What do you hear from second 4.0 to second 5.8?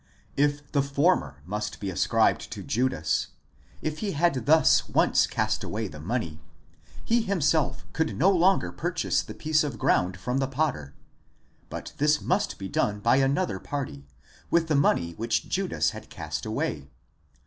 had thus once cast